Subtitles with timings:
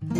[0.00, 0.10] 皆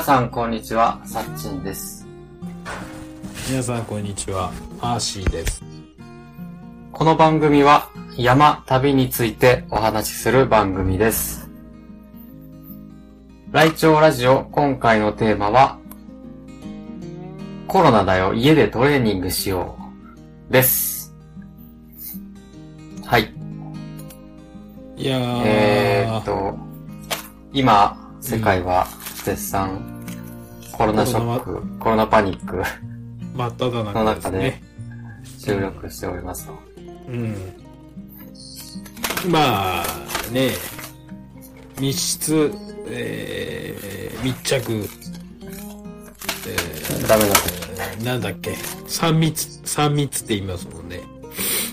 [0.00, 1.00] さん、こんにちは。
[1.04, 2.06] さっちんです。
[3.48, 5.62] 皆さんこんにちは、アーシーです。
[6.90, 11.49] この番組は、山、旅についてお話しする番組です。
[13.52, 15.76] ライチョウラジオ、今回のテーマは、
[17.66, 19.76] コロナだよ、家でトレーニングしよ
[20.48, 20.52] う。
[20.52, 21.12] です。
[23.04, 23.34] はい。
[24.96, 26.56] いやー、えーっと、
[27.52, 28.86] 今、世界は
[29.24, 30.06] 絶賛、
[30.70, 32.62] コロナショック、コロナパニック、
[33.34, 34.62] 真っ只の中です中でね。
[35.38, 36.52] 収録しておりますと。
[37.08, 37.34] うん。
[39.28, 39.84] まあ、
[40.30, 40.50] ね、
[41.80, 44.88] 密室、えー、密着、
[46.46, 51.00] えダメだー、なんだっけ、三密、三密って言いますもんね。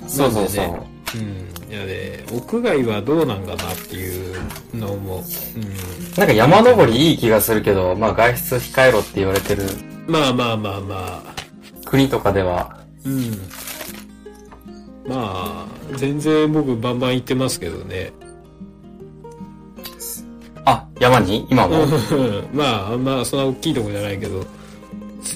[0.07, 0.65] そうそうそう。
[0.65, 0.79] ね
[1.15, 1.73] うん。
[1.73, 4.35] いやね、屋外はどうなんかなっていう
[4.75, 5.23] のも、
[6.15, 9.67] うなんか山登りいい気がするけど、まあ外出控えろって言われてるん。
[10.07, 11.35] まあまあまあまあ、
[11.85, 13.31] 国とかでは、うん。
[15.07, 18.11] まあ、全然僕バンバン行ってますけどね。
[20.69, 21.47] あ、山に？
[21.49, 21.85] 今も？
[22.53, 24.43] まあ、あんまそんな大きいとこじゃないけど。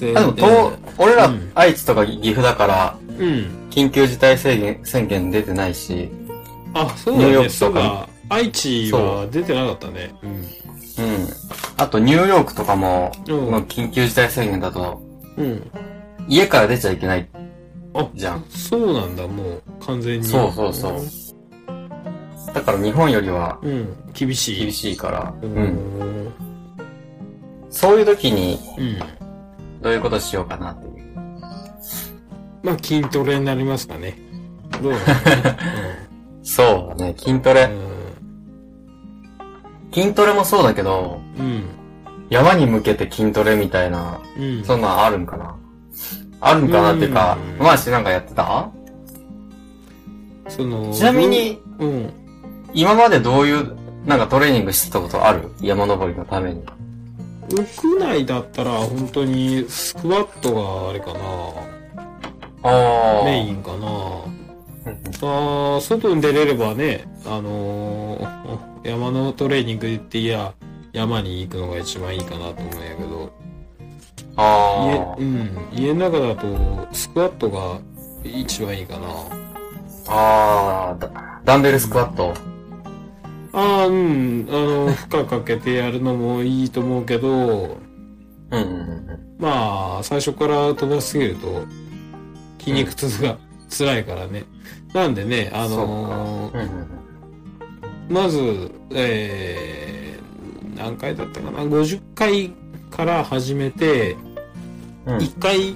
[0.00, 3.68] でも、と、俺らうん愛知とか岐阜だから、うん。
[3.70, 6.10] 緊急事態宣言宣言出てないし、
[6.74, 7.48] あ、そうニューヨだね。
[7.48, 8.08] ークとか。
[8.28, 10.14] 愛知は出てなかったね。
[10.22, 10.30] うん。
[10.30, 10.46] うん。
[11.78, 15.00] あとニューヨークとかも、うんまあ緊急事態宣言だと、
[15.38, 15.70] うん。
[16.28, 17.26] 家から出ちゃいけない
[17.94, 18.44] あ、じゃん。
[18.50, 20.26] そうなんだ、もう、完全に。
[20.26, 20.92] そうそうそう。
[22.54, 23.96] だから日本よりはうん。
[24.12, 24.58] 厳しい。
[24.60, 25.46] 厳しいから、う。
[25.46, 25.54] うん。
[25.54, 26.32] うん。
[27.70, 28.98] そういう時にうん。
[29.80, 30.92] どういうことしようかなっていう。
[32.62, 34.16] まあ、筋トレになりますかね。
[34.82, 34.92] どう
[36.44, 37.66] そうだね、筋トうレ。
[37.66, 37.74] ね。
[39.92, 41.64] 筋トレもそうだけど、うん。
[42.30, 44.44] 山に向けて筋トレみたいな、うん。
[44.58, 44.64] うん。
[44.64, 45.56] そんなんあるんかな？
[46.40, 48.68] あるんかなっていうかうん、マーシーなんかやってた？
[50.48, 52.12] その、ちなみに、うん。
[52.74, 55.50] 今までどういう、なんかトレーニングしてたことある？
[55.60, 56.62] 山登りのために。
[57.50, 61.20] 屋内だったら本当にスクワットがあれかな
[62.62, 63.24] ああ。
[63.24, 63.86] メインかな
[64.86, 70.54] あー外に出れればねあのー 山のトレーニングっていや
[70.92, 73.30] 山に行くのが一番いいかなと思うんやけど
[74.36, 77.78] あ家,、うん、家の中だとスクワットが
[78.24, 79.08] 一番いいかな
[80.08, 80.96] あ。
[81.00, 81.08] あ
[81.44, 82.34] ダンベルスクワット？
[83.52, 87.76] ああうんあの負荷かけてやるのもいいと思うけどうん
[88.50, 89.36] うんうん。
[89.38, 91.64] まあ最初から飛ばしすぎると
[92.58, 94.44] 筋肉痛が辛いからね
[94.94, 97.02] なんでねあのーうんうん
[98.12, 102.52] まず、えー、何回だったかな ?50 回
[102.90, 104.16] から始めて、
[105.06, 105.16] うん。
[105.16, 105.74] 1回、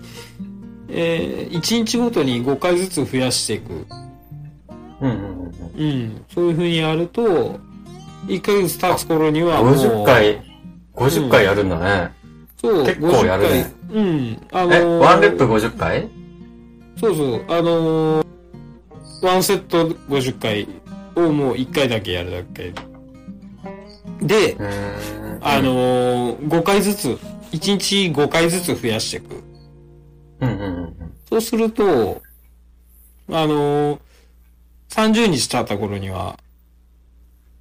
[0.89, 3.87] えー、1日ごとに5回ずつ増やしていく。
[5.01, 6.25] うんうんうんうん。
[6.29, 7.59] そういう風にやると、
[8.27, 9.67] 1ヶ月経つ頃にはうん。
[9.67, 10.43] もう、50回、
[10.95, 12.13] 50回やるんだね。
[12.61, 14.03] そう、結構やるね50回。
[14.03, 14.47] うん。
[14.53, 16.09] あのえ、ーワンレップ50回？
[16.99, 18.27] そうそう、あのー
[19.23, 20.69] ワンセット50回
[21.15, 22.73] をもう1回だけやるだけ。
[24.21, 24.57] で。
[25.41, 27.09] あのー、5回ずつ、
[27.53, 29.43] 1日5回ずつ増やしていく。
[30.41, 30.97] うんうんうん
[31.29, 32.23] そうすると、
[33.31, 33.99] あのー、
[34.91, 36.39] 30日経った頃には、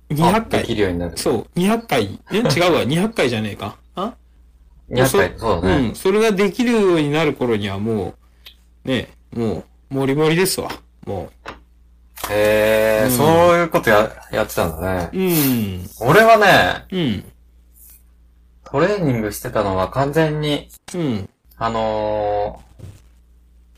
[0.10, 0.22] うん。
[0.24, 0.76] あ200でき回。
[0.76, 1.18] るようになる。
[1.18, 2.20] そう、200回。
[2.32, 2.44] え違う
[2.74, 3.78] わ、 200回じゃねえか。
[3.96, 4.14] あ
[4.90, 5.88] ？200回、そうだね。
[5.90, 8.14] うん、それができるようになる頃にはも
[8.86, 10.70] う、ね、もう、もりもりですわ。
[11.06, 11.30] も
[12.30, 15.10] へえ、うんそういうことや、やってたんだね。
[15.14, 15.18] う。
[15.18, 15.90] うん。
[16.00, 17.24] 俺はね、うん。
[18.64, 21.30] トレーニングしてたのは完全に、うん。
[21.58, 22.62] あの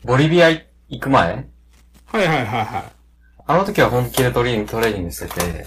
[0.04, 0.64] ー、ボリビア行
[1.00, 1.46] く前？
[2.06, 2.84] はいはいはいはい。
[3.46, 5.64] あの時は本気でトレーニング、トレーニングしてて、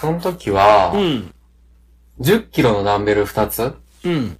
[0.00, 1.34] その時は、うん。
[2.20, 3.74] 10キロのダンベル2つ
[4.04, 4.38] うん。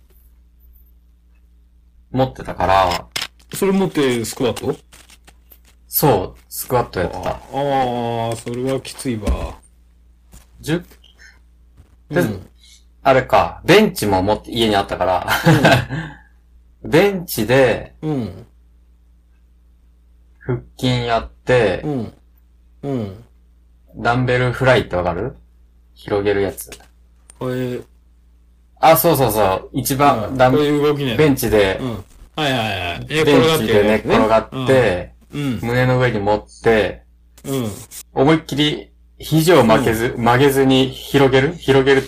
[2.11, 3.09] 持ってたから、
[3.55, 4.77] それ持ってスクワット？
[5.87, 7.31] そう、スクワットやってた。
[7.31, 9.59] ああ、それはきついわ。
[10.63, 10.85] 10、
[12.11, 12.47] でうん。
[13.03, 15.29] あれか、ベンチも持って家にあったから、
[16.85, 18.47] ベンチでうん。
[20.41, 22.15] 腹筋やってう、ん。
[22.83, 23.25] うん。
[23.97, 25.37] ダンベルフライってわかる？
[26.03, 26.71] 広げるやつ。
[27.41, 27.85] えー、
[28.81, 29.71] あ、そうそうそう。
[29.75, 31.15] 一番、ダンこういう動きね。
[31.17, 31.89] ベンチでう、ん。
[31.91, 32.05] はい
[32.37, 33.07] はいはい。
[33.11, 35.59] え、ベンチで寝ね転がって、うん。
[35.63, 37.03] 胸の上に持って、
[37.45, 37.71] うん。
[38.15, 41.53] 思いっきり肘を曲げず、曲げずに広げる？
[41.55, 42.03] 広げる？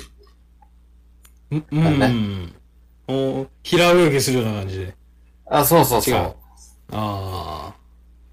[1.51, 1.65] うん。
[1.71, 2.55] うん。
[3.09, 4.95] お平泳ぎするような感じで。
[5.51, 6.35] あ、そうそうそう。
[6.93, 7.73] あ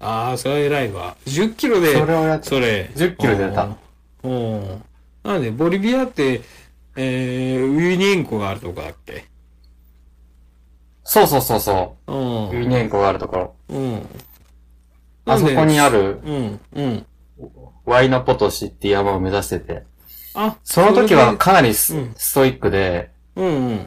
[0.02, 1.16] ああ、それは偉いわ。
[1.26, 2.90] 10キロで、それをやって、それ。
[2.94, 3.68] 10キロでやった。
[4.22, 4.89] おー
[5.22, 6.42] なんで、ボリビアって、
[6.96, 9.26] えー、ウユニ塩湖があるとこだっけ？
[11.04, 12.54] そうそうそうそうう。
[12.54, 12.68] ユん。
[12.68, 13.54] ニ塩湖があるところ。
[13.68, 14.06] うん。
[15.26, 16.02] あそこにある。
[16.02, 16.60] る、うん。
[16.74, 17.06] うん。
[17.84, 19.84] ワイナポトシって山を目指してて、
[20.34, 23.86] あ、その時はかなりス,、うんストイックで、うんうん。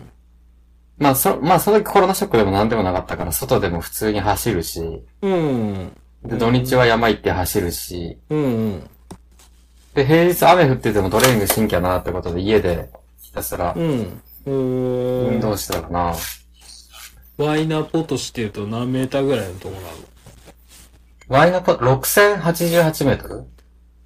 [0.98, 5.92] まあそ、まあその時コロナショックでも何でもなかったから、外でも普通に走るし、うん。
[6.24, 8.90] で土日は山行って走るし、うんうん。
[9.94, 12.90] で、平日雨降っててもトレーニングしんきゃなってことで家で
[13.22, 14.22] ひたすらうん。
[14.46, 16.14] おー運動してたかな。
[17.38, 19.88] ワイナポトシって言うと何メーターぐらいのとこなの？
[21.30, 23.46] ワイナポ、6088メートル？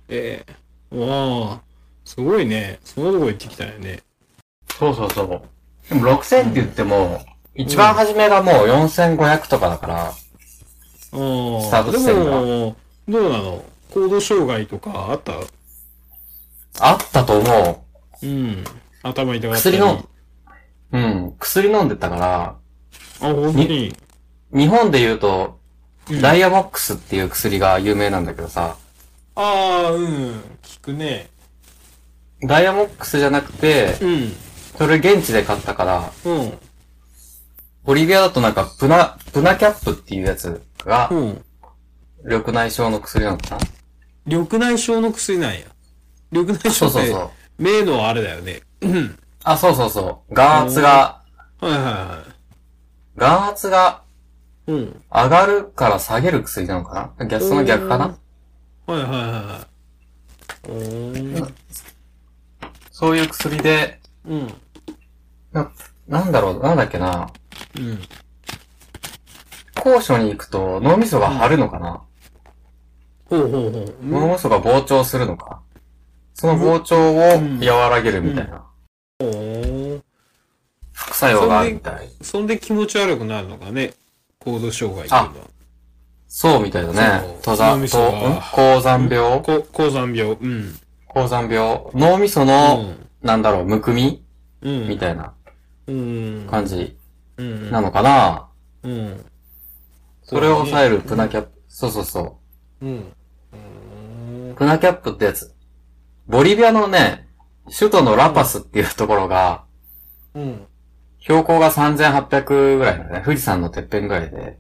[0.10, 0.46] え
[0.92, 1.62] えわあ、
[2.06, 2.80] すごいね。
[2.86, 4.02] そんなとこ行ってきたよね。
[4.78, 5.42] そうそうそう。
[5.90, 7.26] でも6000って言っても、
[7.56, 12.76] 一番初めがもう4500とかだから、ああ、スタート地点がでも、
[13.10, 13.66] どうなの？
[13.94, 15.34] 行動障害とかあった？
[16.80, 17.86] あったと思
[18.24, 18.64] うん。
[19.04, 19.78] 頭痛かったり。
[19.78, 20.06] 薬の
[20.92, 20.98] う。
[20.98, 21.36] うん。
[21.40, 22.58] 薬飲んでたから、あ、
[23.20, 23.96] 本当に。
[24.54, 25.60] 日本で言うと、
[26.10, 28.78] うんダイヤモックスっていう薬が有名なんだけどさ、
[29.36, 29.42] あ
[29.88, 30.06] あ、うん。
[30.64, 31.30] 聞くね。
[32.44, 34.32] ダイヤモックスじゃなくて、うん。
[34.78, 36.58] それ現地で買ったから、うん。
[37.84, 41.44] ボリビアだとなんかプナ、プナキャップっていうやつがう、ん。
[42.24, 43.58] 緑内障の薬なのかな？
[44.26, 45.60] 緑内障の薬なんや。
[46.32, 47.64] 緑内そう障って、そうそう。
[47.64, 48.62] 目のあれだよね。
[48.82, 49.20] うん。
[49.44, 50.34] あ、そうそうそう。
[50.34, 51.22] 眼圧が、
[51.60, 52.24] はいはいは
[53.16, 54.04] 眼圧が
[54.68, 54.72] い。
[54.72, 55.04] うん。
[55.12, 57.26] 上がるから下げる薬なのかな？
[57.26, 58.18] 逆、その逆かな？
[58.86, 59.68] はいはいはいは
[60.68, 60.70] い。
[60.70, 61.54] おー。
[62.92, 64.54] そういう薬で、うん。
[65.52, 65.72] な、
[66.08, 67.30] なんだろう、なんだっけな？
[67.78, 68.00] うん。
[69.76, 72.02] 高所に行くと脳みそが張るのかな、
[73.30, 73.96] ほうほうほう。
[74.04, 75.62] 脳みそが膨張するのか？
[76.40, 77.18] その膨張を
[77.66, 78.64] 和らげるみたいな。
[79.22, 80.02] おー
[80.92, 82.10] 副作用があるみたい。
[82.22, 83.96] そんで気持ち悪くなるのかね。
[84.38, 85.48] 行動障害っていうのは。
[86.28, 87.28] そうみたいだね。
[87.38, 88.40] 登山、脳みそがとん？
[88.54, 89.42] 高山病？
[89.42, 90.34] こ高山病。
[90.34, 90.76] うん。
[91.08, 91.82] 高山病？
[91.96, 93.08] 脳みそうの、ん。
[93.24, 94.24] なんだろう、むくみ？
[94.62, 94.88] うん。
[94.88, 95.34] みたいな
[95.88, 96.48] うん。
[96.52, 96.96] 感じ
[97.38, 97.72] うん。
[97.72, 98.48] なのかな
[98.84, 99.26] うん。
[100.22, 101.50] それを抑えるプナキャップ。
[101.68, 102.38] そうそうそ
[102.84, 102.90] うん。
[102.90, 104.56] うんう。
[104.56, 105.52] プナキャップってやつ。
[106.28, 107.28] ボリビアのね、
[107.78, 109.64] 首都のラパスっていうところが、
[110.34, 110.68] うん。
[111.20, 114.58] 標高が3800ぐらいのね、富士山のてっぺんぐらいで。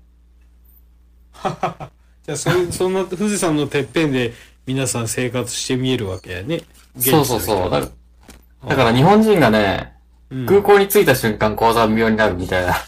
[2.23, 4.33] じゃあ、それ、そんな富士山のてっぺんで
[4.65, 6.61] 皆さん生活して見えるわけやね。
[6.99, 7.69] そうそうそう。
[7.69, 7.87] だだ
[8.67, 9.93] だから日本人がね、
[10.29, 12.73] うん空港に着いた瞬間高山病になるみたいな。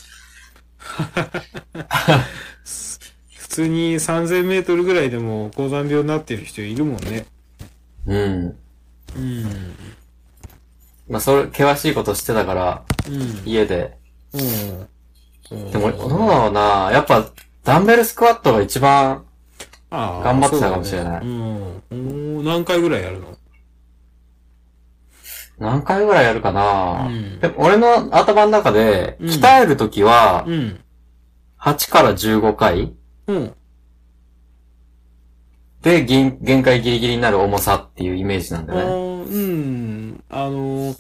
[3.38, 7.26] 普通に3000メートルぐらいでも高山病になってる人いるもんね。
[8.08, 8.56] うん。
[9.16, 9.76] うん。
[11.10, 13.42] まあ、それ、険しいことしてたから、うん。
[13.46, 13.98] 家で。
[14.34, 14.38] う
[15.56, 15.72] ん。
[15.72, 17.32] でも、どうだろうなやっぱ、
[17.64, 19.26] ダンベルスクワットが一番、
[19.90, 22.44] 頑張ってたかもしれないそうだねうん。
[22.46, 23.36] 何回ぐらいやるの？
[25.58, 30.80] 何回ぐらいやるかな、うんでも、俺の頭の中で、うん鍛えるときは、うん。
[31.60, 32.94] 8から15回
[33.28, 33.54] うん。
[35.82, 38.92] で、限限界ギリギリになる重さっていうイメージなんだあよね。
[38.92, 40.24] ーうん。
[40.30, 40.96] あの、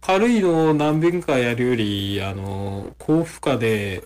[0.00, 4.04] 軽いのを何遍かやるより、あの、高負荷で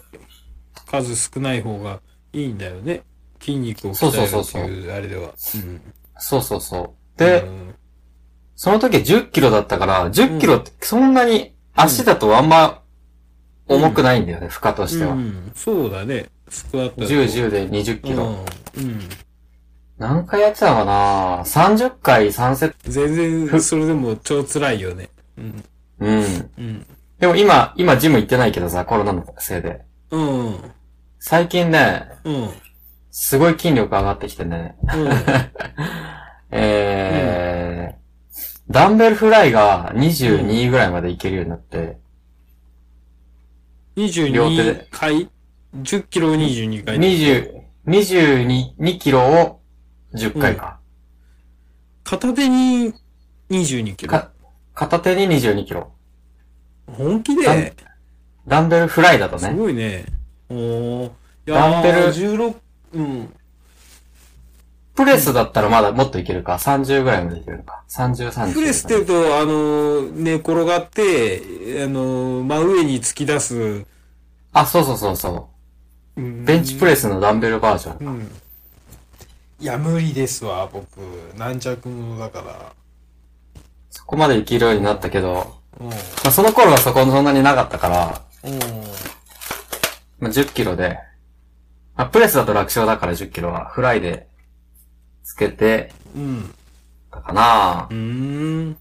[0.87, 2.01] 数少ない方が
[2.33, 3.03] いいんだよね。
[3.41, 5.33] 筋肉を鍛えるってそうそうそうそういうあれでは。
[5.55, 5.81] うん。
[6.19, 7.19] そうそうそう。
[7.19, 7.75] で、うん
[8.63, 12.83] その時は10キロだったから、10キロってそんなに足だとあんま
[13.69, 15.15] 重くないんだよね、負荷としては。
[15.15, 16.27] うん、そうだね。
[16.51, 17.11] スクワットだと。
[17.11, 18.45] 10、10で20キロ。
[18.77, 19.01] うん。
[20.01, 20.09] うん。
[20.09, 22.91] 何回やってたのかな ?30 回3セット。
[22.91, 23.15] 全
[23.49, 25.11] 然、それでも超辛いよね。
[25.39, 25.65] うん。
[26.01, 26.51] うん。
[26.59, 26.87] うん。
[27.19, 29.83] でも今、今ジム行ってないけどさ、コロナのせいで。
[30.11, 30.47] うん。
[30.47, 30.57] うん。
[31.19, 32.51] 最近ね、うん。
[33.11, 34.77] すごい筋力上がってきてね。
[36.53, 41.99] えー、ダンベルフライが22ぐらいまでいけるようになって、
[43.97, 45.29] 両手22で回
[45.77, 46.97] ?10 キロを22回。
[46.97, 49.60] 20、22、2キロを
[50.15, 50.79] 10回か。
[52.05, 52.93] 片手に
[53.51, 54.11] 22キロ。
[54.11, 54.31] か
[54.75, 55.93] 片手に22キロ。
[56.87, 57.75] 本気ダンで
[58.47, 59.55] ダンベルフライだとすね。
[59.55, 60.07] ごいね。
[60.49, 61.07] おー。
[61.07, 61.11] い
[61.47, 62.57] やダンベルー16、
[62.95, 63.35] うん。
[64.97, 68.55] プレスだったらまだもっといけるか？30ぐらいまでいけるのか？30、30。
[68.55, 73.87] プレスって言うと、あの、寝転がって、あの、真上に突き出す。
[74.53, 75.49] あ、そうそうそうそ
[76.17, 76.45] う。
[76.45, 78.07] ベンチプレスのダンベルバージョン。
[78.07, 78.31] うん。
[79.61, 80.87] いや、無理ですわ、僕。
[81.37, 82.73] 軟着者だから。
[83.91, 85.89] そこまでいけるようになったけど、うん。
[85.89, 85.95] ま
[86.29, 88.59] あ、その頃はそこそんなになかったから、うん。
[90.19, 90.99] まあ、10キロで、
[91.95, 94.29] まあ、プレスだと楽勝だから10キロは、フライで
[95.25, 96.55] つけてうん。
[97.11, 97.97] たかなうー
[98.71, 98.77] ん。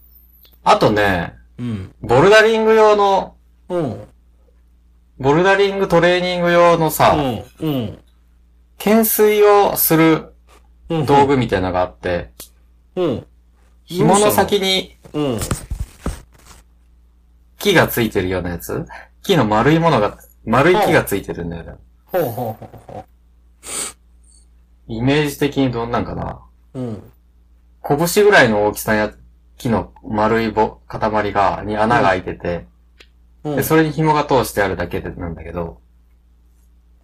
[0.64, 1.94] あとね、うん。
[2.02, 3.36] ボルダリング用の、
[3.68, 4.08] うん。
[5.18, 7.68] ボルダリングトレーニング用のさ、うん。
[7.68, 8.00] うん。
[8.78, 10.32] 懸垂をするうん。
[10.90, 12.32] 道具みたいなのがあって、
[12.96, 13.26] うん。
[13.86, 15.40] 紐の先にうん。
[17.58, 18.86] 木がついてるようなやつ？
[19.22, 21.74] 木の丸いものが、丸い木がついてるんだよね。
[22.06, 23.06] ほうほうほうほ
[24.88, 26.42] イメージ的にどんなんかな？
[26.74, 26.80] う。
[26.80, 27.12] うん。
[27.84, 29.14] 拳ぐらいの大きさや
[29.58, 32.66] 木の丸いぼ塊が、に穴が開いてて、
[33.44, 33.56] うん。
[33.58, 35.82] で、それに紐が通してあるだけでなんだけど、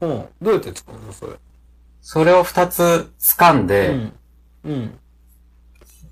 [0.01, 0.25] うん。
[0.41, 1.33] どうやって使うのそれ？
[2.07, 4.13] それを二つ掴んで、うん。
[4.65, 5.00] うん。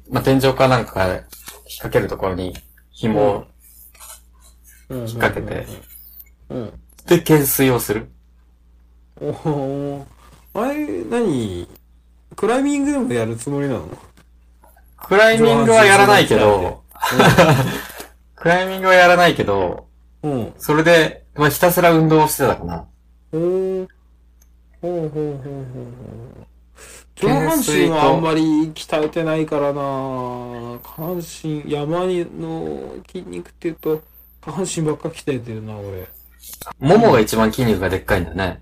[0.10, 1.22] まあ、天井かなんかから引っ
[1.78, 2.56] 掛けるところに
[2.90, 3.46] 紐を、
[4.90, 5.68] 引っ掛けて。
[6.50, 6.74] うん。
[7.06, 8.10] で、懸垂をする。
[9.22, 10.08] おお。
[10.56, 11.68] あれ、何？
[12.36, 13.88] クライミングでもやるつもりなの？
[14.98, 16.84] クライミングはやらないけど、
[18.36, 19.86] クライミングはやらないけど、
[20.24, 20.54] うん。
[20.58, 22.88] それで、まあ、ひたすら運動をしてたかな。
[23.32, 23.88] ほう。
[24.84, 25.82] ほうほうほうほうほ
[26.42, 26.46] う。
[27.16, 34.02] 上半身はあんまり鍛えてないからな下半身、山の筋肉って言うと、
[34.42, 36.10] 下半身ばっか鍛えてるな、俺。
[36.80, 38.62] ももが一番筋肉がでっかいんだよね。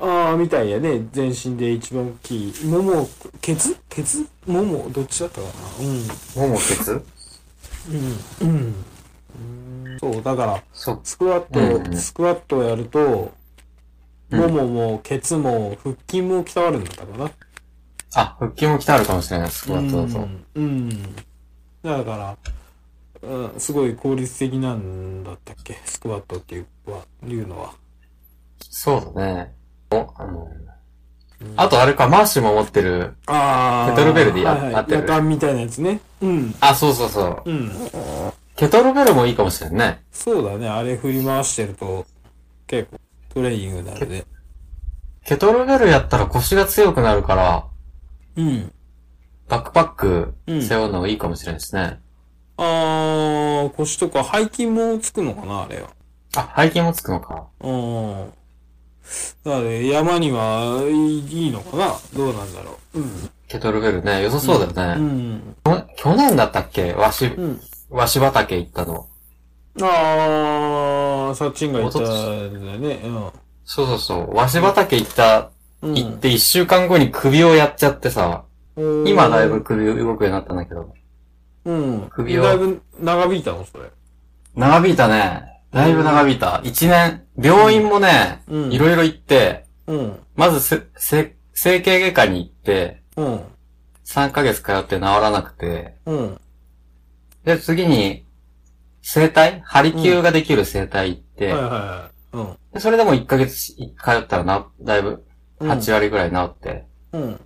[0.00, 1.06] ああ、みたいやね。
[1.12, 2.64] 全身で一番大きい。
[2.64, 3.08] もも、
[3.40, 3.76] ケツ？
[3.88, 4.26] ケツ？
[4.44, 5.46] もも、どっちだったか
[6.36, 6.42] な？
[6.42, 7.00] ももケツ？
[7.88, 8.48] うん。
[8.48, 8.74] うん。
[9.86, 9.98] うん。
[10.00, 10.60] そう、だから。
[10.72, 13.30] スクワット、うんうんスクワットをやると、うん
[14.32, 17.30] ももも、ケツも、腹筋も鍛わるんだったかな。
[18.14, 20.28] あ、腹筋も鍛えるかもしれない、スクワットだと。
[20.54, 20.62] うん。
[20.62, 21.16] うん。
[21.82, 22.36] だから、
[23.22, 25.78] うん、すごい効率的なんだったっけ？
[25.84, 27.72] スクワットっていうはいうのは。
[28.68, 29.54] そうだね。
[29.92, 30.48] おあの、
[31.56, 33.14] あとあれか、マーシーも持ってる。
[33.26, 36.00] あケトルベルでやはいはい合ってる夜間みたいなやつね。
[36.20, 36.54] うん。
[36.60, 37.42] あ、そうそうそう。
[37.44, 37.70] うん。
[38.56, 40.02] ケトルベルもいいかもしれんね。
[40.10, 40.68] そうだね。
[40.68, 42.04] あれ振り回してると、
[42.66, 42.98] 結構、
[43.34, 44.24] トレーニングになるね。
[45.24, 47.66] ケトルベルやったら腰が強くなるから、
[48.36, 48.72] うん。
[49.48, 52.00] バックパックうん背負うのがいいかもしれないですね。
[52.56, 55.90] あー、腰とか背筋もつくのかなあれは。
[56.36, 57.46] あ、背筋もつくのか。
[57.60, 58.32] うん。
[59.44, 63.00] だからね、山にはいいのかなどうなんだろう。
[63.00, 63.30] うん。
[63.48, 65.06] ケトルベルね、良さそうだようね。
[65.06, 65.56] ん。
[65.64, 66.94] 去去年だったっけ？
[66.94, 67.60] わし、うん。
[67.90, 69.06] わし畑行ったの。
[69.80, 70.71] あー、
[71.34, 73.00] サッチンが言ったんだよね。
[73.64, 74.34] そうそうそう。
[74.34, 75.50] わし畑行った、
[75.82, 75.94] うん。
[75.94, 78.44] 行って一週間後に首をやっちゃってさ、
[78.76, 80.92] うん今だいぶ、首動くようになったんだけど、
[81.64, 82.08] うん。
[82.10, 83.64] 首をだいぶ長引いたの？
[83.64, 83.84] それ。
[84.54, 85.62] 長引いたね。
[85.70, 86.60] だいぶ長引いた。
[86.64, 90.18] 一年、病院もね、うんいろいろ行って、うん。
[90.36, 93.40] まずせ、せ、整形外科に行って、うん。
[94.04, 96.40] 3ヶ月通って治らなくて、うん。
[97.44, 98.26] で、次に、
[99.02, 99.60] 整体？
[99.64, 102.36] 張り灸ができる整体行って、はいはいはい。
[102.36, 102.56] うん。
[102.72, 105.24] でそれでも1ヶ月通ったらな、だいぶ？
[105.60, 107.40] うん8割ぐらい治って、うん。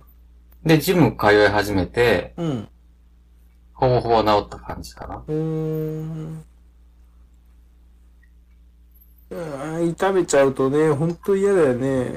[0.63, 2.67] で、ジム通い始めて、うん。
[3.73, 5.23] ほぼほぼ治った感じかな。
[5.27, 6.43] うーん。
[9.29, 12.11] うーん痛めちゃうとね、ほんと嫌だよね。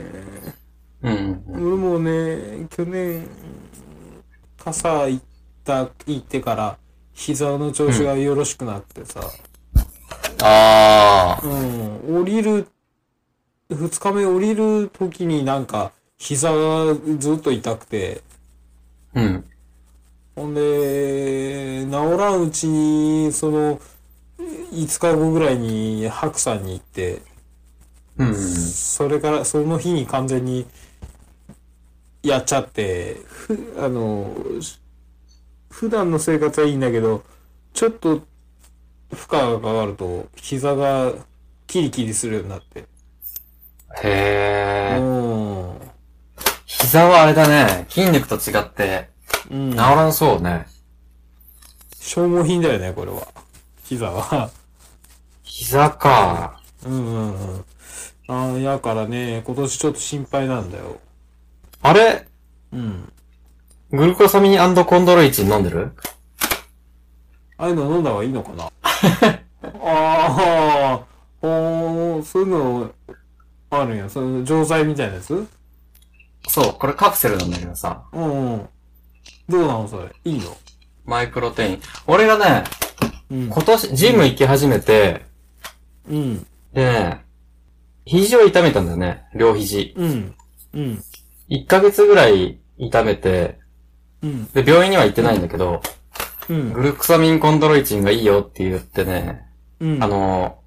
[1.02, 3.28] うんうん俺もね、去年、
[4.56, 5.24] 傘行っ
[5.64, 6.78] た、行ってから、
[7.20, 9.20] 膝の調子がよろしくなってさ、
[10.42, 11.48] ああ、う
[12.14, 12.66] ん、降りる、
[13.68, 18.22] 二日目降りる時になんか、膝がずっと痛くて、
[19.14, 19.44] うん。
[20.34, 23.78] ほんで、治らんうちに、その、
[24.72, 27.20] 5日後ぐらいに白山に行って、
[28.16, 28.34] うん。
[28.34, 30.66] それから、その日に完全に
[32.22, 34.34] やっちゃって、ふあの、
[35.70, 37.22] 普段の生活はいいんだけど、
[37.72, 38.20] ちょっと
[39.12, 41.12] 負荷がかかると、膝が
[41.66, 42.80] キリキリするようになって。
[42.80, 42.86] へ
[44.04, 44.98] え。
[45.00, 45.80] うん。
[46.66, 47.86] 膝はあれだね。
[47.88, 49.08] 筋肉と違って、
[49.50, 49.76] うん治。
[49.76, 50.66] らんそうね。
[52.00, 53.26] 消耗品だよね、これは。
[53.84, 54.50] 膝は。
[55.42, 56.60] 膝か。
[56.84, 57.64] うんうんうん。
[58.28, 60.98] ああ、やからね、今年ちょっと心配なんだよ。
[61.82, 62.26] あれ？
[62.72, 63.12] うん。
[63.92, 65.92] グルコサミンコンドロイチン飲んでる？
[67.56, 68.70] ああいうの飲んだ方がいいのかな？
[69.82, 71.00] あ
[71.42, 72.90] あ、おー、そういうの
[73.70, 74.08] あるんや。
[74.08, 75.46] その錠剤みたいなやつ？
[76.48, 78.04] そう、これカプセルなんだけどさ。
[78.12, 78.68] うんうん。
[79.48, 80.10] どうなのそれ？
[80.24, 80.56] いいの？
[81.04, 81.80] マイプロテイン。
[82.06, 82.64] 俺がね、
[83.30, 83.48] うん。
[83.48, 85.26] 今年ジム行き始めて、
[86.08, 86.46] うん。
[86.72, 87.24] でね、
[88.04, 89.24] 肘を痛めたんだよね。
[89.34, 89.94] 両肘。
[89.96, 90.34] うん。
[90.74, 91.04] うん。
[91.50, 93.59] 1ヶ月ぐらい痛めて、
[94.22, 94.46] うん。
[94.52, 95.80] で、病院には行ってないんだけど、
[96.48, 96.72] うん。
[96.72, 99.46] グルクサミンコンドロイチンがいいよって言ってね、
[99.80, 100.02] うん。
[100.02, 100.58] あ、の、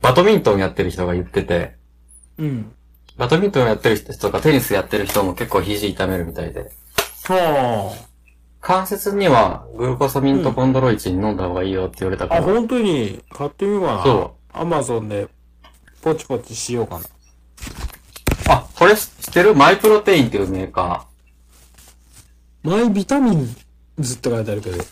[0.00, 1.76] バドミントンやってる人が言ってて、
[2.38, 2.72] うん。
[3.16, 6.70] バドミントンやってる人とかテニスやってる人も結構肘痛めるみたいで、
[7.28, 7.94] は
[8.62, 12.38] 関節にはグルコサミンとコンドロイチン飲んだ方がいいよって言われたかあ。
[12.38, 14.04] あ、ら、本当に買ってみようかな。。
[14.04, 15.28] そうアマゾンで
[16.02, 17.04] ポチポチしようかな。
[18.48, 19.54] あ、これ知ってる？
[19.54, 21.06] マイプロテインっていうメーカ
[22.62, 23.56] マイビタミン
[23.98, 24.76] ズって書いてあるけど。
[24.78, 24.84] ー。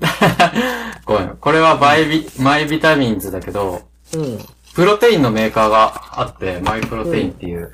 [1.04, 1.36] ごめん。
[1.36, 3.82] これはマイビ、マイビタミンズだけど、
[4.14, 4.38] うん。
[4.74, 7.72] プロテインのメーカーがあって、マイプロテインっていう。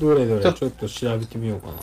[0.00, 0.52] どれどれ？
[0.52, 1.74] ちょっと調べてみようかな。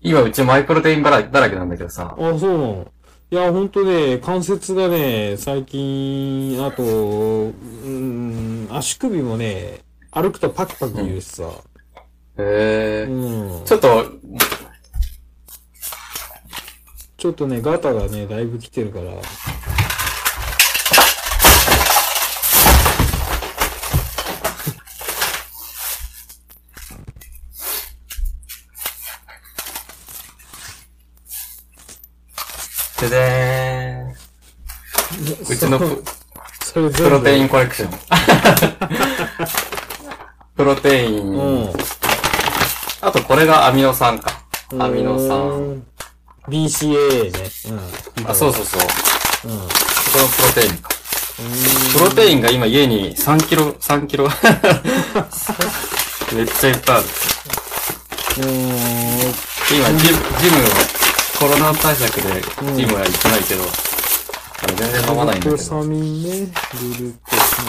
[0.00, 2.14] 今うちマイプロテインだらだらけなんだけどさ。
[2.16, 2.92] あ、そうなの？
[3.28, 7.48] いや、ほんとね、関節がね、最近、あと、う
[7.88, 9.80] ん、足首もね、
[10.12, 11.50] 歩くとパキパキ言うしさ。
[12.38, 13.62] へうー。
[13.62, 13.64] ん。
[13.64, 14.04] ちょっと、
[17.16, 19.12] ちょっとね、ガタがね、だいぶ来てるから。
[33.00, 35.52] ででーん。
[35.52, 36.02] うちのプ
[36.92, 37.44] プロテイン。
[37.46, 37.90] ンコレクション。
[40.56, 41.32] プロテイン。
[41.32, 41.72] うん。
[43.06, 44.42] あとこれがアミノ酸か。
[44.80, 45.28] アミノ酸。
[45.38, 45.86] うん。
[46.48, 47.38] BCA ね。
[48.18, 48.28] うん。
[48.28, 48.80] あ、そうそうそう。
[49.44, 49.48] う。
[49.52, 49.58] うん。
[49.60, 49.68] この
[50.26, 50.88] プロテインか。
[51.96, 54.26] プロテインが今家に3キロ、3キロ。
[56.34, 57.04] めっちゃいっぱいある。
[58.38, 58.46] うん。
[59.70, 60.66] 今、ジム、ジムを、
[61.38, 62.42] コロナ対策で
[62.74, 63.66] ジムは行ってないけど、あ
[64.66, 65.50] の全然飲まないんだけど。
[65.50, 66.30] グルコサミンね。
[66.72, 67.62] グルコサ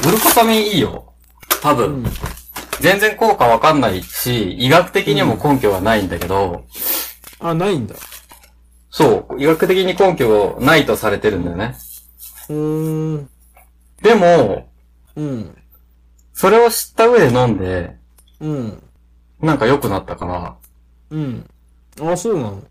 [0.00, 1.12] グルコサミンいいよ。
[1.60, 1.84] 多ミン。
[1.86, 2.02] う分。
[2.04, 2.12] ん。
[2.80, 6.64] 全然効果わかんないし、医学的にも根拠はないんだけど、
[7.38, 7.94] あ、ないんだ。
[8.90, 11.76] そう、医学的に根拠ないとされてるんだよね。
[12.48, 13.30] うーん。
[14.02, 14.68] でも、
[15.16, 15.56] うん。
[16.32, 17.96] それを知った上で飲んで、
[18.40, 18.82] うん。
[19.40, 20.56] なんか良くなったから、
[21.10, 21.46] うん。
[22.00, 22.62] あ、そうなの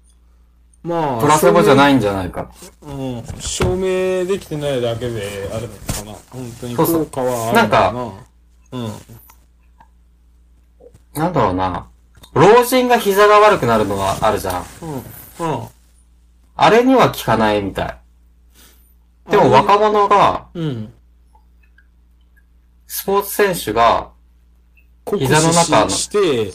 [0.84, 1.22] まあ。。
[1.22, 2.52] プラセボじゃないいんじゃないか。
[2.82, 3.24] うん。
[3.40, 6.18] 証明できてないだけで、あるのかな。
[6.30, 7.94] 本当に効果はあるのか
[8.72, 8.80] な。
[8.80, 8.92] うん。
[11.20, 11.88] なんだろうな。
[12.34, 14.66] 老人が膝が悪くなるのはあるじゃん。
[14.82, 15.52] うん。
[15.54, 15.68] うん。
[16.56, 17.86] あれには効かないみた
[19.28, 19.32] い。
[19.32, 20.94] でも若者が、うん。
[22.88, 24.12] スポーツ選手が、
[25.04, 26.54] 酷膝の中の使して、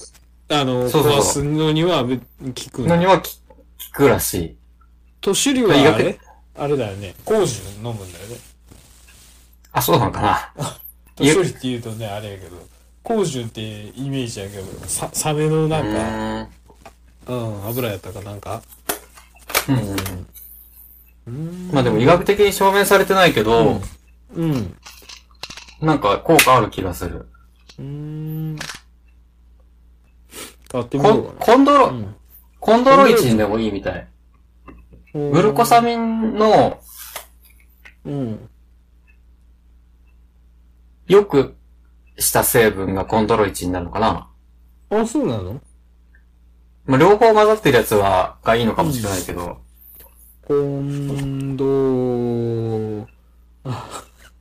[0.49, 2.09] あの、そうそうそう壊すのには効
[2.73, 3.31] くのには効効
[3.93, 4.57] くらしい。
[5.21, 6.19] 年寄りは医学あれ？
[6.57, 7.15] あれだよね。
[7.25, 8.37] 工事飲むんだよね。
[9.73, 10.53] あ、そうなのかな。
[11.17, 12.57] 年寄りって言うとね、あれやけど、
[13.05, 16.49] 工事ってイメージやけど、さ、サメのなんか、
[17.27, 18.63] ううん、油やったかなんか。
[19.69, 19.77] うん。
[21.27, 23.81] うんまあでも医学的に証明されてないけど、
[24.35, 24.75] うん。
[25.81, 27.29] なんか効果ある気がする。
[27.79, 28.57] うん。
[30.71, 32.15] 買ってみコンようかコンドロ、な。
[32.61, 34.09] コンドロイチンでもいいみたい。
[35.15, 35.31] うん。
[35.33, 36.81] グルコサミンの
[38.05, 38.49] うん。
[41.07, 41.55] よく
[42.19, 44.29] した成分がコンドロイチンなのかな。
[44.91, 45.61] あ、そうなの？
[46.87, 49.59] まあ、両方混ざってるやつは、がいいのかもしれないけど。
[50.47, 53.09] コンド、
[53.65, 53.89] あ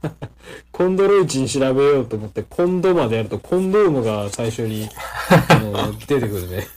[0.73, 4.89] コンドロイチン調べようと思って、コンドまでやると、コンドームが最初に、
[5.29, 6.67] あの 出てくるね。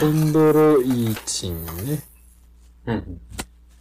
[0.00, 2.02] コンドロイチンね。
[2.86, 3.20] うん。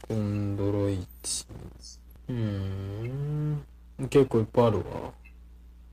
[0.08, 1.46] コンドロイチ
[2.30, 2.34] ン。
[2.34, 4.10] うーん。
[4.10, 4.84] 結構いっぱいあるわ。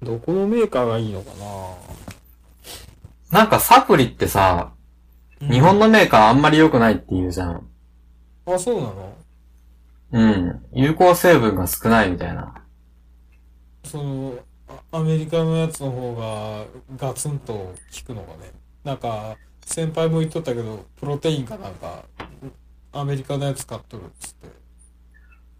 [0.02, 1.30] どこのメーカーがいいのか
[3.32, 3.44] な？
[3.44, 4.72] んかサプリってさ、
[5.40, 7.66] な日本のメーカーあんまり良くないって言うじゃん。
[8.46, 9.14] あ、そうなの？
[10.12, 10.64] うん。
[10.72, 12.54] 有効成分が少ないみたいな。
[13.84, 14.34] その、
[14.68, 16.64] あアメリカのやつの方が
[16.96, 17.74] ガツンと効
[18.06, 18.52] くのがね？
[18.84, 22.04] なんか、先輩も言っとったけど、プロテインかなんか、
[22.92, 24.48] アメリカのやつ買っとるっつって。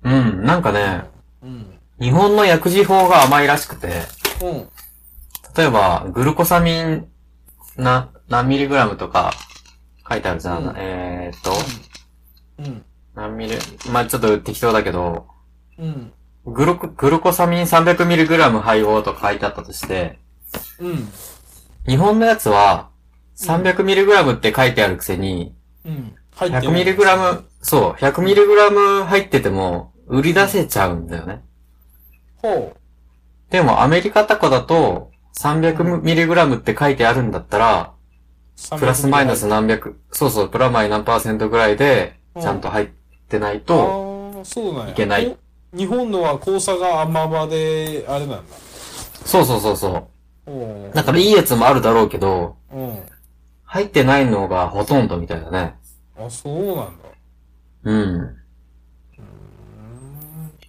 [0.05, 1.05] うん、なんかね、
[1.43, 1.79] うん。
[2.01, 4.03] 日本の薬事法が甘いらしくて、
[4.43, 4.69] うん。
[5.57, 7.09] 例えば、グルコサミン、
[7.77, 9.33] な、何ミリグラムとか
[10.09, 10.69] 書いてあるじゃん。
[10.69, 11.53] うんえーっと、
[12.59, 12.85] うん。
[13.15, 13.57] 何ミリ、
[13.91, 15.27] まあちょっと適当だけど、
[15.79, 16.13] うん。
[16.47, 20.19] グルコ、グルコサミン 300mg 配合とか書いてあったとして、
[20.79, 21.09] うん。
[21.87, 22.91] 日本のやつは
[23.37, 26.15] 300mg って書いてあるくせに、うん。
[26.35, 31.43] 入ってない 100mg、そう、100mg 入ってても売り出せちゃうんだよね。
[32.37, 32.75] ほ
[33.51, 37.93] でもアメリカタコだと 300mg って書いてあるんだったら、
[38.73, 38.79] う。
[38.79, 42.89] プラスマイナス何百、そうそう、プラマイ何パーセントぐらいで、ちゃんと入っ
[43.29, 44.45] てないと。
[44.89, 45.27] いけない
[45.73, 45.77] お。
[45.77, 48.43] 日本のは交差が甘々で、あれなんだ。
[49.25, 50.09] そうそうそうそ
[50.47, 50.95] おう。
[50.95, 52.99] だからいいやつもあるだろうけど、うん。
[53.65, 55.77] 入ってないのがほとんどみたいだね。
[56.19, 57.09] あ、そうなんだ。
[57.85, 58.37] うん。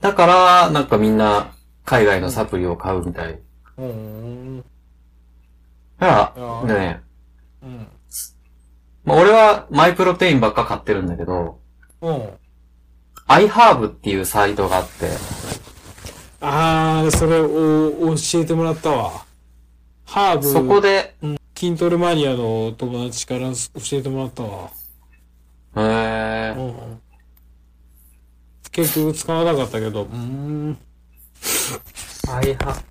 [0.01, 1.51] だから、なんかみんな、
[1.89, 3.31] 海外のサプリを買うみたい。
[3.31, 4.63] うーん。
[5.97, 6.33] だか
[6.67, 7.01] ら、ね、
[7.63, 7.87] うん。
[9.03, 11.59] まあ、俺はマイプロテインばっか買ってるんだけど、
[12.01, 12.29] うん。
[13.25, 15.09] アイハーブっていうサイトがあって、
[16.41, 19.25] ああ、それを教えてもらったわ。
[20.05, 20.47] ハーブ。
[20.47, 21.15] そこで、
[21.57, 24.69] 筋トレマニアの友達から教えてもらったわ。
[25.75, 27.01] えー、うん。
[28.71, 30.03] 結局使わなかったけど。
[30.03, 30.77] うーん。
[32.31, 32.81] アイハ、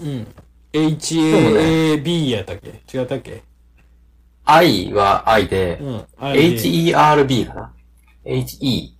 [0.00, 0.26] うん。
[0.72, 2.68] HAAB やったっけ？
[2.96, 3.42] 違ったっけ？
[4.44, 6.06] 愛は愛で、うん。
[6.18, 7.72] HERB かな
[8.24, 8.92] ?HE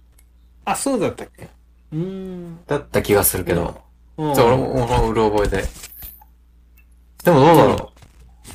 [0.65, 1.49] あ、そうだったっけ？
[1.93, 2.65] うーん。
[2.67, 3.83] だった気がするけど。
[4.17, 5.69] うんちょ、俺も、俺もうる覚えで。
[7.25, 7.93] でもどうだろ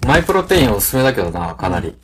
[0.04, 0.08] う。
[0.08, 1.98] マイプロテインおすすめだけどな、かなり。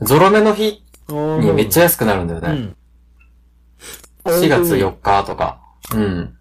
[0.00, 2.48] ゾロ目の日にめっちゃ安くなるんだよね。
[2.48, 4.32] うん。
[4.32, 5.60] 4月4日とか。
[5.94, 6.35] うん。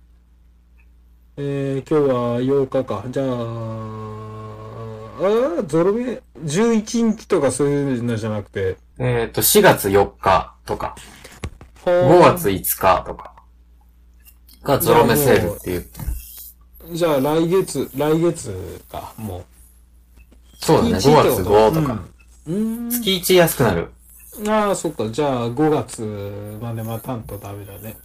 [1.37, 3.03] えー、今日は8日か。
[3.09, 10.95] じゃあ、あーゾロ目、11日とかそういうのじゃなくて、えっ、と、4月4日とか、
[11.83, 13.33] 5 5月5日とか、
[14.63, 15.85] がゾロ目セールっていう。
[16.93, 19.45] じゃあ来月、来月か、もう。
[20.57, 22.01] そうだね、5月月5とか。
[22.47, 22.87] うん。
[22.87, 23.91] う月1安くなる。
[24.37, 24.49] ーん。
[24.49, 25.09] ああ、そっか。
[25.09, 27.97] じゃあ5月まで待たんとダメだね。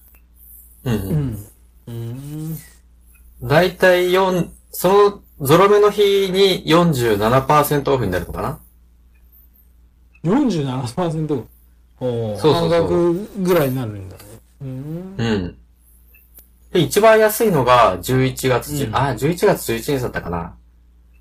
[0.83, 0.97] うんう。
[0.97, 1.47] うんん。
[1.87, 1.93] うー
[2.55, 2.59] ん。
[3.43, 8.61] だいたい4、そのゾロ目の日に47%オフになるのかな
[10.25, 11.45] ？47%。
[12.03, 14.23] おーそうそうそう半額ぐらいになるんだね。
[14.63, 15.15] うーん。
[15.19, 15.59] うん。
[16.73, 20.57] で、一番安いのが11月10、うんあ、11月11日だったかな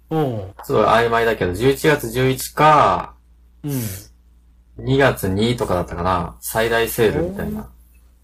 [0.10, 3.14] おーちょっと曖昧だけど、11月11か、
[3.64, 3.72] うん。
[4.84, 7.70] 2月2とかだったかな最大セールみたいな。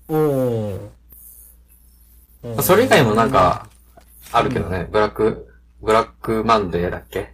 [0.08, 0.80] おー
[2.44, 3.68] おーそれ以外もなんか、
[4.32, 5.48] あるけどね、ブラック、
[5.82, 7.34] ブラックマンデーだっけ、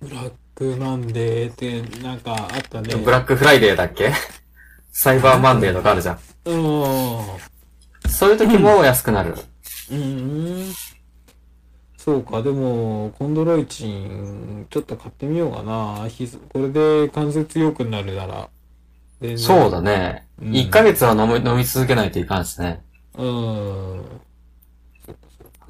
[0.00, 2.94] ブラックマンデーってなんかあったね。
[2.96, 4.12] ブラックフライデーだっけ？
[4.92, 6.18] サイバーマンデーとかあるじゃん。
[6.46, 6.60] うん。
[8.10, 9.34] そういう時も安くなる。
[9.90, 10.72] うん。
[11.96, 16.08] そうか、でも、コンドロイチン、ちょっと買ってみようかな。
[16.52, 18.48] これで関節良くなるなら。
[19.36, 20.26] そうだね。
[20.40, 22.82] うん1ヶ月は飲み、飲み続けないといかんしね。
[23.16, 24.02] うん。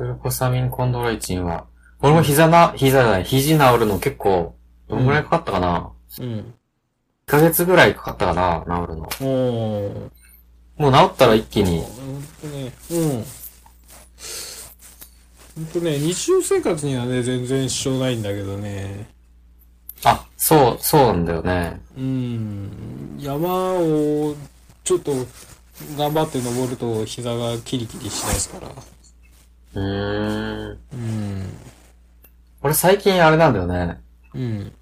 [0.01, 1.67] グルコサミンコンドロイチンは、
[2.01, 4.57] 俺も膝な、膝じゃない、肘治るの結構、
[4.89, 6.25] どんぐらいかかったかな、うん。
[6.27, 6.45] ?1
[7.27, 9.03] ヶ月ぐらいかかったかな治るの。
[9.05, 10.11] おー。
[10.79, 13.25] もう治ったら一気に、ほんとね、うん。
[15.57, 19.07] ほんとね、日常生活にはね、全然支障ないんだけどね。
[20.05, 21.79] あ、そう、そうなんだよね。
[21.99, 23.19] うん。
[23.21, 24.35] 山を、
[24.83, 25.13] ちょっと、
[25.99, 28.71] 頑張って登ると膝がキリキリしだすから。
[29.75, 30.79] うーん。
[30.93, 31.57] うん。
[32.63, 34.01] 俺最近あれなんだよね。
[34.35, 34.73] うん。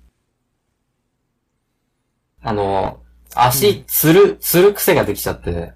[2.43, 3.01] あの、
[3.35, 5.73] 足、つる、つる癖ができちゃって。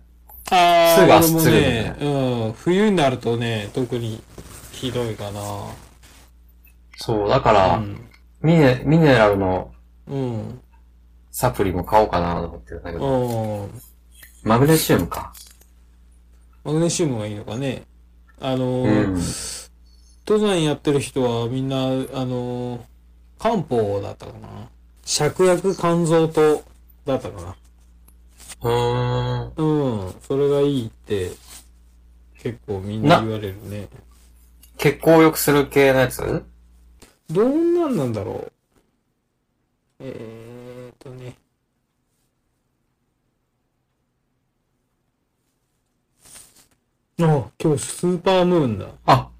[0.50, 2.08] ああ、すぐ足つるね、う
[2.48, 2.52] ん。
[2.52, 4.22] 冬になるとね、特に
[4.72, 5.40] ひどいかな。
[6.96, 8.08] そう、だから、うん。
[8.42, 9.72] ミネ、ミネラルの
[10.08, 10.60] うん。
[11.30, 13.64] サプリも買おうかなと思ってるんだけど。
[13.64, 13.70] うん。
[14.42, 15.32] マグネシウムか。
[16.64, 17.84] マグネシウムがいいのかね。
[18.44, 19.22] あの、うん。
[20.26, 22.84] 登山やってる人はみんな、あの、
[23.38, 24.68] 漢方だったかな？
[25.04, 26.64] 芍薬肝臓糖
[27.04, 27.56] だったかな？
[28.62, 30.04] うーん。
[30.04, 30.14] うん。
[30.22, 31.32] それがいいって、
[32.38, 33.88] 結構みんな言われるね。
[34.78, 36.44] 血行を良くする系のやつ？
[37.30, 38.52] どんなんなんだろう。
[40.00, 41.36] えーっとね。
[47.26, 48.86] あ、今日スーパームーンだ。
[49.06, 49.30] あ、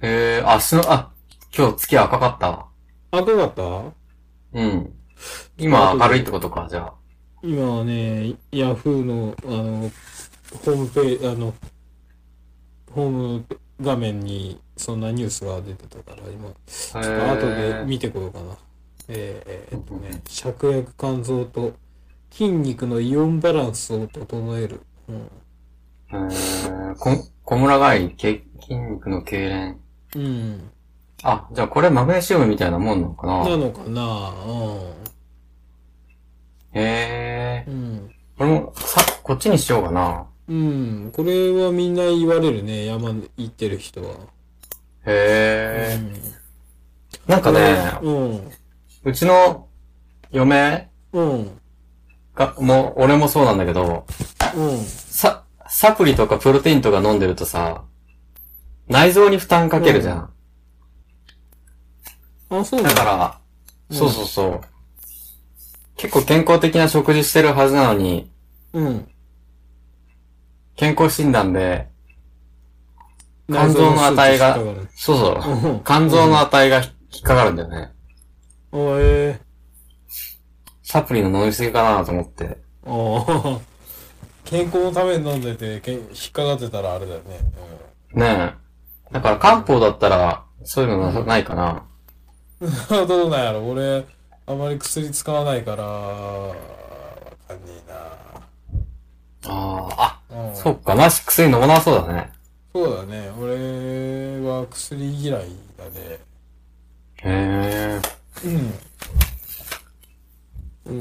[0.00, 1.10] えー、あ、しの、あ、
[1.56, 2.66] 今日月赤かったわ。
[3.10, 3.62] 赤かった？
[4.52, 4.92] うん。
[5.58, 6.94] 今明るいってことか、じゃあ。
[7.42, 9.90] 今はね、ヤフーの、あの、
[10.64, 11.54] ホームページ、あの、
[12.92, 13.44] ホーム
[13.80, 18.56] 画面にそんなニュースが出てたから、今、ちょっと後で見てこようかな。
[19.08, 21.74] えー、えーっとね、芍薬肝臓と
[22.30, 24.80] 筋肉のイオンバランスを整える。
[25.08, 25.30] うん。
[26.86, 27.10] えー、こ、
[27.44, 29.76] 小村がい、け筋肉の痙攣。
[30.16, 30.70] うん。
[31.22, 33.48] あ、じゃあこれマグネシウムみたいなもんなのかな？
[33.48, 34.32] なのかな？
[36.72, 37.74] へえうん。
[37.74, 38.10] うん。
[38.38, 40.26] これも、さ、こっちにしようかな。
[40.48, 41.10] うん。
[41.14, 44.10] これはみんな言われるね、山行ってる人は。
[45.06, 46.00] へえ、
[47.26, 48.50] なんかね、うん。
[49.04, 49.68] うちの
[50.30, 51.60] 嫁うん。
[52.34, 54.06] が、もう、俺もそうなんだけど、
[54.54, 54.78] うん。
[54.80, 57.84] さ、サプリとかプロテインとか飲んでるとさ、
[58.88, 60.30] 内臓に負担かけるじゃん。
[62.50, 62.90] あ、そうだ。
[62.90, 63.40] だから、
[63.90, 64.60] うんそうそうそう。
[65.96, 68.30] 結構健康的な食事してるはずなのに、
[68.72, 69.08] うん。
[70.74, 71.88] 健康診断で、
[73.48, 77.92] 肝臓の値が内臓の数値引っかかるそうそう、うん肝臓の値が引っかかるんだよね。
[78.72, 79.40] あ、え
[80.82, 82.44] サプリの飲みすぎかなと思って。
[82.44, 83.75] えああ。
[84.46, 87.40] 健康のために飲んでて、けん引っかかってたらあれだよね。
[88.14, 88.54] ね
[89.10, 89.12] え。
[89.12, 91.82] だから漢方だったら、そういうのなないかな。
[92.60, 92.66] う
[93.04, 93.06] ん。
[93.08, 94.06] どうなんやろ俺、
[94.46, 96.54] あまり薬使わないから、わ
[97.48, 97.72] かんね
[99.48, 100.44] ああ、えな。
[100.44, 100.52] うん。
[100.52, 102.32] あ、そっか、なし薬飲まなそうだね。
[102.72, 103.30] そうだね。
[103.40, 105.40] 俺は薬嫌い
[105.76, 106.18] だね。
[107.18, 108.00] へえ。
[108.44, 108.74] うん。
[110.86, 110.92] うー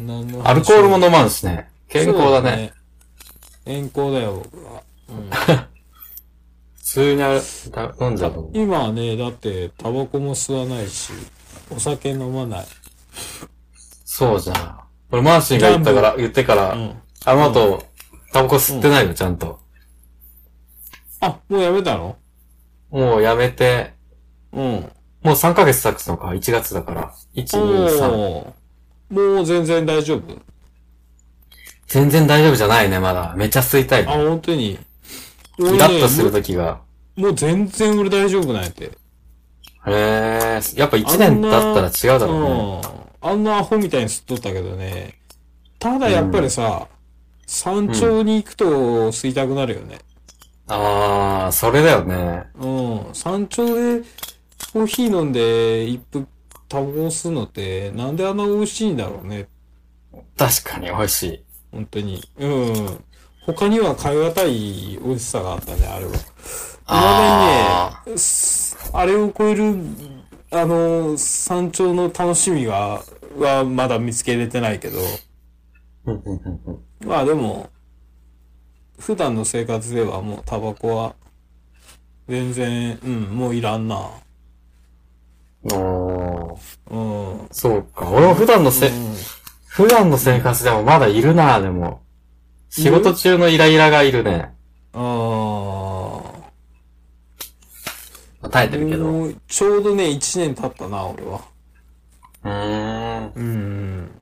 [0.00, 0.50] ん、何の話？
[0.50, 1.71] アルコールも飲まんしね。
[1.92, 2.72] 健康だね。。
[3.64, 4.82] 健康だよ、僕は。
[5.08, 5.30] うん
[6.74, 7.40] 普通にあ
[8.02, 8.50] 飲んじゃう。
[8.52, 11.12] 今はね、だって、タバコも吸わないし、
[11.74, 12.66] お酒飲まない。
[14.04, 14.80] そうじゃん。
[15.10, 16.94] 俺マーシーが言ったから、言ってから、うん。
[17.24, 17.82] あの後、
[18.34, 19.58] タバコ吸ってないの、ちゃんと。
[21.20, 22.18] あ、もうやめたの？
[22.90, 23.94] もうやめて、
[24.52, 24.62] うん。
[25.22, 27.14] もう3ヶ月経つのか、1月だから。
[27.34, 28.10] 1、2、3。
[28.10, 30.51] おーもう全然大丈夫？
[31.92, 33.34] 全然大丈夫じゃないね、まだ。
[33.36, 34.24] めっちゃ吸いたいあ、ね。
[34.24, 34.78] 本当に。
[35.58, 36.80] イラッとするときが。
[37.16, 38.84] もう全然俺大丈夫なんやって。
[38.84, 38.90] へ
[39.86, 42.80] え、やっぱ1年経ったら違うだろうね。
[43.22, 43.30] うん。
[43.30, 45.18] あんなアホみたいに吸っとったけどね。
[45.78, 46.88] ただやっぱりさ、
[47.46, 48.64] 山頂に行くと
[49.08, 49.98] 吸いたくなるよね。
[50.68, 52.44] あー、それだよね。
[52.54, 52.66] う
[53.10, 53.12] ん。
[53.12, 54.02] 山頂で
[54.72, 56.26] コーヒー飲んで一服
[56.70, 59.48] タバコを吸うのってなんであんな美味しいんだろうね。
[60.38, 61.44] 確かに美味しい。
[61.72, 62.22] 本当に。
[62.38, 63.04] うん。
[63.46, 66.12] 他には変え難い美味しさがあったね、あれは。
[66.86, 69.74] あ未だにね、すあれを超える、
[70.52, 73.02] あの、山頂の楽しみが、
[73.38, 75.00] はまだ見つけれてないけど、
[77.06, 77.70] まあでも、
[78.98, 81.14] 普段の生活ではもうタバコは、
[82.28, 84.10] 全然、うん、もういらんな。
[85.64, 86.58] おー、
[86.90, 87.48] うん。
[87.50, 88.08] そうか。
[88.10, 89.14] 俺も普段のせ、うん
[89.72, 92.02] 普段の生活でもまだいるな、でも。
[92.68, 94.50] 仕事中のイライラがいるね。
[94.92, 96.20] あ
[98.42, 98.48] あ。
[98.50, 99.32] 耐えてるけど。
[99.48, 101.40] ちょうどね、1年経ったな、俺は。
[102.44, 103.32] ーん。
[103.34, 104.20] うん。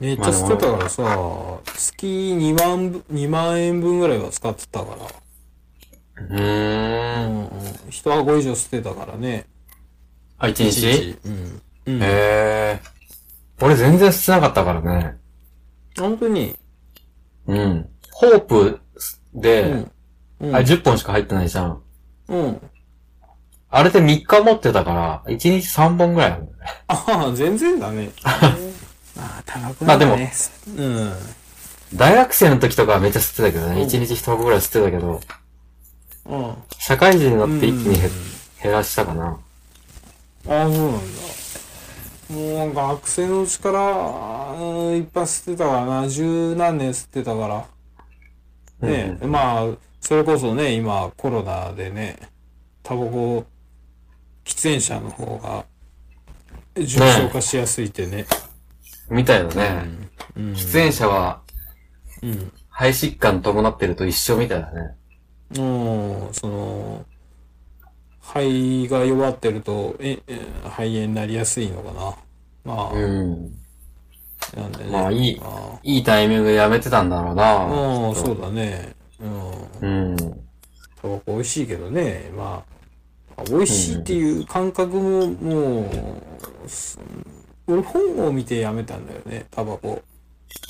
[0.00, 6.24] めっちゃ吸ってたからさ、月2万ぶ、2万円分ぐらいは使ってたから。
[6.24, 7.90] ううーん。
[7.90, 9.44] 一箱以上吸ってたからね。
[10.38, 11.62] あ、一日うん。
[11.86, 12.02] うん。
[12.02, 12.80] へえ。
[13.60, 15.16] 俺全然吸ってなかったからね。
[15.98, 16.56] 本当に。
[17.46, 17.88] うん。
[18.12, 18.80] ホープ
[19.34, 19.92] で、うん。
[20.40, 20.56] うん。
[20.56, 21.82] あれ10本しか入ってないじゃん。
[22.28, 22.60] うん。
[23.70, 26.64] あれで3日持ってたから、1日3本ぐらいあるんだよね。
[26.88, 28.10] ああ、全然だね。
[29.16, 30.32] まあ、高くまあでもね。
[30.76, 31.12] うん。
[31.94, 33.82] 大学生の時とかはめっちゃ吸ってたけどね。
[33.82, 35.20] うん1日1箱ぐらい吸ってたけど、
[36.26, 36.54] うん。
[36.78, 38.10] 社会人になって一気に減うん
[38.62, 39.24] 減らしたかな。
[39.26, 40.98] ああ、そうなんだ。
[42.32, 46.08] もう学生のうちから、うんいっぱい吸ってたからな。
[46.08, 47.66] 十何年吸ってたか
[48.80, 48.88] ら。
[48.88, 49.66] ね、うんまあ、
[50.00, 52.18] それこそね、今コロナでね、
[52.82, 53.44] タバコ、
[54.44, 55.64] 喫煙者の方が
[56.74, 58.26] 重症化しやすいってね。
[59.10, 59.84] みたいだね。
[60.36, 60.52] うん。
[60.52, 61.42] 喫煙者は
[62.22, 62.52] うん。
[62.70, 64.94] 肺疾患伴ってると一緒みたいだね。
[65.58, 67.04] うん、その、
[68.22, 72.14] 肺が弱ってると、え、え肺炎になりやすいのかな。
[72.74, 73.52] まあ、うん。
[74.56, 74.90] なんでね。
[74.90, 77.62] まあいいあいいタイミングでやめてたんだろうな。
[77.62, 77.64] あ
[78.08, 78.94] うん、そうだね。
[79.80, 80.10] うん。
[80.12, 80.16] うん。
[80.16, 82.30] タバコ美味しいけどね。
[82.36, 82.62] ま
[83.36, 85.90] あ、美味しいっていう感覚も、も
[86.64, 86.98] う、す
[87.66, 90.00] 俺本を見てやめたんだよね、タバコ。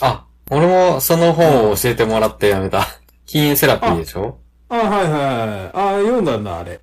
[0.00, 2.86] あ、俺もその本を教えてもらってやめた。
[3.26, 4.38] 禁煙セラピーでしょ？
[4.68, 5.70] あ、はいはいはい。
[5.74, 6.80] あ、読んだんだ、あれ。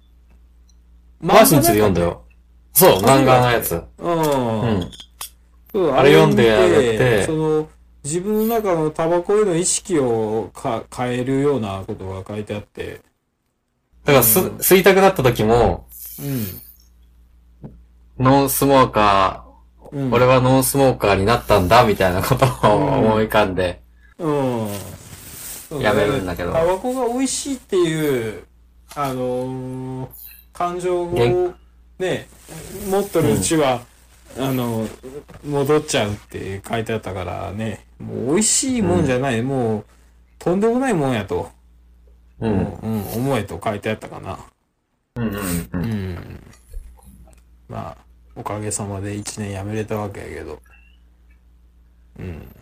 [1.22, 2.24] マーシンチで読んだよ。
[2.74, 3.82] そう、漫画のやつ。
[3.98, 4.90] うん。
[5.74, 5.96] うん。
[5.96, 7.70] あれ読んでやめて見その、
[8.04, 13.02] 自分の中のタバコへの意識をか変えるようなことが書いてあって。
[14.06, 15.88] だからす、吸いたくなった時も、
[18.18, 19.46] ノンスモーカ
[19.92, 20.02] うん。
[20.04, 20.12] うん。
[20.12, 23.82] ー、俺はノンスモーカーになったんだ、みたいなことを思い浮かんで、
[24.18, 24.68] うん。
[25.70, 28.44] そうやめるんだけどタバコが美味しいっていう、
[28.96, 30.29] あのー
[30.60, 31.30] 感情をげ
[32.00, 32.28] ね、
[32.90, 33.82] 持っとるうちは、
[34.38, 34.86] あの、
[35.48, 39.86] 戻っちゃうって書いてあったからね、もう美味しいもんじゃない、もう、
[40.38, 41.50] とんでもないもんやと、
[42.42, 42.46] う。
[42.46, 44.38] うんん、うん、思えと書いてあったかな。
[45.16, 45.70] うんうんう。
[45.72, 46.44] うんん。
[47.70, 47.98] まあ、
[48.36, 50.60] おかげさまで一年辞めれたわけやけど。
[52.20, 52.56] うん。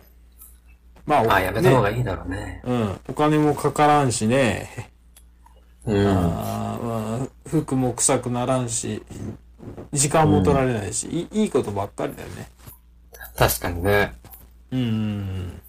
[1.04, 2.62] まあ、おあ、やめた方ねがいいだろうね。
[2.64, 3.00] うん。
[3.08, 4.92] お金もかからんしね。
[5.84, 6.77] うん。
[6.88, 9.02] まあ、服も臭くならんし、
[9.92, 12.48] 時間も取られないし、いいいいことばっかりだよね。
[13.36, 14.14] 確かにね。
[14.70, 15.60] うん。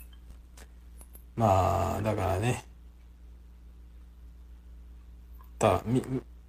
[1.36, 2.63] まあ、だからね。
[5.58, 6.01] た、み、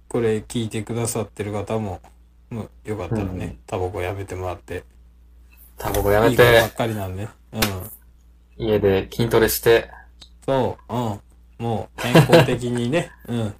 [0.07, 1.99] これ聞いてくださってる方も、
[2.49, 4.85] もうよかったらね、タバコやめてもらって。
[5.77, 7.27] タバコやめいいことばてっ、かりなんで。
[7.51, 7.61] うん。
[8.57, 9.89] 家で筋トレして、
[10.45, 11.19] そう、うん。
[11.57, 13.53] もう健康的にね、うん。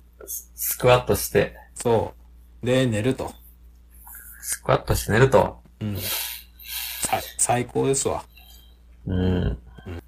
[0.56, 2.13] スクワットして、そ
[2.63, 2.65] う。
[2.65, 3.34] で、寝ると。
[4.41, 5.60] スクワットして寝ると。
[5.80, 5.98] うん。
[5.98, 8.24] さ最高ですわ。
[9.08, 9.58] うん。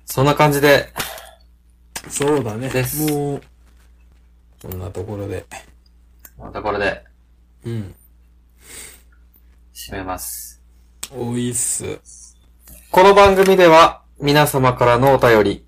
[0.05, 0.93] そんな感じで、
[2.09, 3.12] そうだねです。
[3.12, 3.41] もう、
[4.62, 5.45] こんなところで。
[6.38, 7.03] またこれで
[7.65, 7.95] うん。
[9.73, 10.62] 締めます。
[11.12, 11.99] おいっす。
[12.91, 15.65] この番組では皆様からのお便り、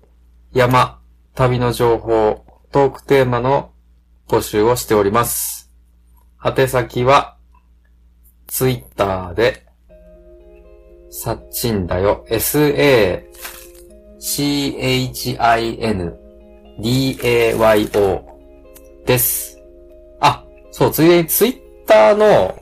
[0.52, 1.00] 山、
[1.34, 3.72] 旅の情報、トークテーマの
[4.28, 5.70] 募集をしております。
[6.44, 7.36] 宛先は、
[8.48, 9.64] ツイッターで、
[11.10, 13.22] さっちんだよ、s-a-c-h-i-n-d-a-y-o
[19.06, 19.58] です。
[20.20, 22.60] あ、そう、ついでにツイッターの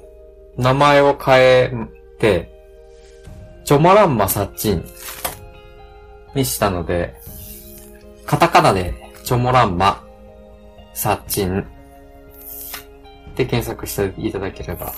[0.59, 1.72] 名前を変え
[2.18, 2.53] て、
[3.64, 4.85] チョモランマサッチン
[6.35, 7.14] にしたので、
[8.27, 10.03] カタカナでチョモランマ
[10.94, 11.66] サッチン
[13.35, 14.94] で検索していただければ、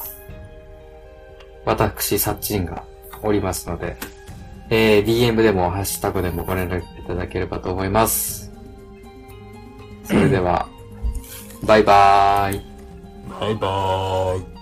[1.64, 2.84] 私サッチンが
[3.22, 3.96] おりますので、
[4.70, 8.52] えー、DM でもハッシュタグでもご連絡いただければと思います。
[10.04, 10.68] それでは、
[11.64, 12.62] バイバーイ。
[13.40, 14.55] バイバーイ。